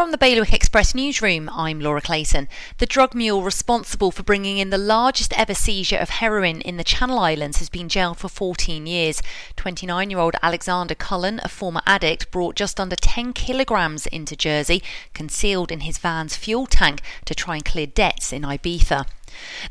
From 0.00 0.12
the 0.12 0.16
Bailiwick 0.16 0.54
Express 0.54 0.94
newsroom, 0.94 1.50
I'm 1.50 1.78
Laura 1.78 2.00
Clayton. 2.00 2.48
The 2.78 2.86
drug 2.86 3.14
mule 3.14 3.42
responsible 3.42 4.10
for 4.10 4.22
bringing 4.22 4.56
in 4.56 4.70
the 4.70 4.78
largest 4.78 5.38
ever 5.38 5.52
seizure 5.52 5.98
of 5.98 6.08
heroin 6.08 6.62
in 6.62 6.78
the 6.78 6.84
Channel 6.84 7.18
Islands 7.18 7.58
has 7.58 7.68
been 7.68 7.90
jailed 7.90 8.16
for 8.16 8.30
14 8.30 8.86
years. 8.86 9.20
29 9.56 10.08
year 10.08 10.18
old 10.18 10.36
Alexander 10.42 10.94
Cullen, 10.94 11.38
a 11.44 11.50
former 11.50 11.82
addict, 11.84 12.30
brought 12.30 12.56
just 12.56 12.80
under 12.80 12.96
10 12.96 13.34
kilograms 13.34 14.06
into 14.06 14.34
Jersey, 14.34 14.82
concealed 15.12 15.70
in 15.70 15.80
his 15.80 15.98
van's 15.98 16.34
fuel 16.34 16.64
tank 16.64 17.02
to 17.26 17.34
try 17.34 17.56
and 17.56 17.64
clear 17.66 17.86
debts 17.86 18.32
in 18.32 18.40
Ibiza. 18.40 19.04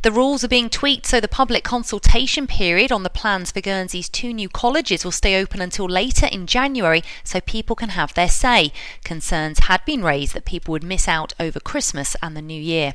The 0.02 0.12
rules 0.12 0.44
are 0.44 0.48
being 0.48 0.70
tweaked 0.70 1.06
so 1.06 1.20
the 1.20 1.28
public 1.28 1.64
consultation 1.64 2.48
period 2.48 2.92
on 2.92 3.04
the 3.04 3.10
plans 3.10 3.52
for 3.52 3.62
Guernsey's 3.62 4.10
two 4.10 4.34
new 4.34 4.50
colleges 4.50 5.04
will 5.04 5.12
stay 5.12 5.40
open 5.42 5.62
until 5.62 5.88
later 5.88 6.28
in 6.28 6.48
January 6.48 7.04
so 7.24 7.42
people 7.42 7.76
can 7.76 7.90
have 7.90 8.14
their 8.14 8.30
say. 8.30 8.72
Concerns 9.04 9.60
had 9.60 9.84
been 9.86 10.04
raised 10.04 10.34
that 10.34 10.46
people 10.46 10.72
would 10.72 10.84
miss 10.84 11.08
out 11.08 11.34
over 11.40 11.60
Christmas 11.60 12.16
and 12.22 12.36
the 12.36 12.42
New 12.42 12.62
Year. 12.62 12.94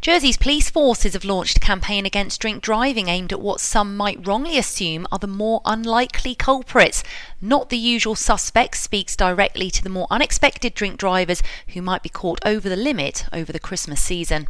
Jersey's 0.00 0.36
police 0.36 0.70
forces 0.70 1.12
have 1.12 1.24
launched 1.24 1.58
a 1.58 1.60
campaign 1.60 2.06
against 2.06 2.40
drink 2.40 2.62
driving 2.62 3.08
aimed 3.08 3.32
at 3.32 3.40
what 3.40 3.60
some 3.60 3.96
might 3.96 4.26
wrongly 4.26 4.58
assume 4.58 5.06
are 5.12 5.18
the 5.18 5.26
more 5.26 5.60
unlikely 5.64 6.34
culprits. 6.34 7.02
Not 7.40 7.70
the 7.70 7.78
usual 7.78 8.14
suspects 8.14 8.80
speaks 8.80 9.16
directly 9.16 9.70
to 9.70 9.82
the 9.82 9.88
more 9.88 10.06
unexpected 10.10 10.74
drink 10.74 10.98
drivers 10.98 11.42
who 11.68 11.82
might 11.82 12.02
be 12.02 12.08
caught 12.08 12.38
over 12.44 12.68
the 12.68 12.76
limit 12.76 13.24
over 13.32 13.52
the 13.52 13.58
Christmas 13.58 14.00
season. 14.02 14.48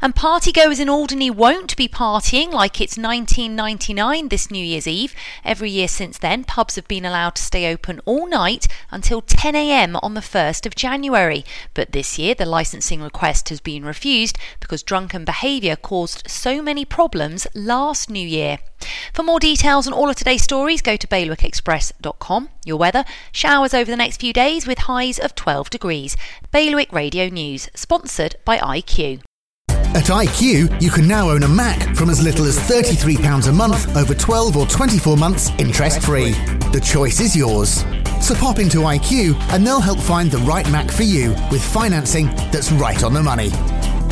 And 0.00 0.14
partygoers 0.14 0.80
in 0.80 0.88
Alderney 0.88 1.30
won't 1.30 1.76
be 1.76 1.88
partying 1.88 2.50
like 2.52 2.80
it's 2.80 2.98
1999 2.98 4.28
this 4.28 4.50
New 4.50 4.64
Year's 4.64 4.86
Eve. 4.86 5.14
Every 5.44 5.70
year 5.70 5.88
since 5.88 6.18
then, 6.18 6.44
pubs 6.44 6.76
have 6.76 6.88
been 6.88 7.04
allowed 7.04 7.36
to 7.36 7.42
stay 7.42 7.72
open 7.72 8.00
all 8.04 8.26
night 8.26 8.66
until 8.90 9.22
10am 9.22 9.98
on 10.02 10.14
the 10.14 10.20
1st 10.20 10.66
of 10.66 10.74
January. 10.74 11.44
But 11.74 11.92
this 11.92 12.18
year, 12.18 12.34
the 12.34 12.46
licensing 12.46 13.02
request 13.02 13.48
has 13.50 13.60
been 13.60 13.84
refused 13.84 14.38
because 14.60 14.82
drunken 14.82 15.24
behaviour 15.24 15.76
caused 15.76 16.28
so 16.28 16.62
many 16.62 16.84
problems 16.84 17.46
last 17.54 18.10
New 18.10 18.26
Year. 18.26 18.58
For 19.12 19.22
more 19.22 19.40
details 19.40 19.86
on 19.86 19.92
all 19.92 20.10
of 20.10 20.16
today's 20.16 20.42
stories, 20.42 20.82
go 20.82 20.96
to 20.96 21.06
bailiwickexpress.com. 21.06 22.48
Your 22.64 22.76
weather 22.76 23.04
showers 23.30 23.74
over 23.74 23.90
the 23.90 23.96
next 23.96 24.20
few 24.20 24.32
days 24.32 24.66
with 24.66 24.78
highs 24.78 25.18
of 25.18 25.34
12 25.34 25.70
degrees. 25.70 26.16
Bailiwick 26.50 26.92
Radio 26.92 27.28
News, 27.28 27.68
sponsored 27.74 28.36
by 28.44 28.58
IQ. 28.58 29.22
At 29.94 30.04
IQ, 30.04 30.80
you 30.80 30.90
can 30.90 31.06
now 31.06 31.28
own 31.28 31.42
a 31.42 31.48
Mac 31.48 31.94
from 31.94 32.08
as 32.08 32.22
little 32.22 32.46
as 32.46 32.58
£33 32.58 33.48
a 33.48 33.52
month 33.52 33.94
over 33.94 34.14
12 34.14 34.56
or 34.56 34.66
24 34.66 35.18
months 35.18 35.50
interest 35.58 36.00
free. 36.00 36.30
The 36.72 36.80
choice 36.82 37.20
is 37.20 37.36
yours. 37.36 37.84
So 38.22 38.34
pop 38.34 38.58
into 38.58 38.78
IQ 38.78 39.38
and 39.52 39.66
they'll 39.66 39.80
help 39.80 39.98
find 39.98 40.30
the 40.30 40.38
right 40.38 40.68
Mac 40.70 40.90
for 40.90 41.02
you 41.02 41.32
with 41.50 41.62
financing 41.62 42.26
that's 42.50 42.72
right 42.72 43.02
on 43.02 43.12
the 43.12 43.22
money. 43.22 43.50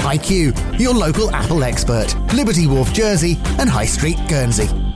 IQ, 0.02 0.80
your 0.80 0.94
local 0.94 1.30
Apple 1.30 1.62
expert, 1.64 2.14
Liberty 2.34 2.66
Wharf, 2.66 2.92
Jersey, 2.92 3.38
and 3.58 3.68
High 3.68 3.86
Street, 3.86 4.18
Guernsey. 4.28 4.89